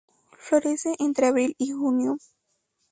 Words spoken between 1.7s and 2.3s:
junio.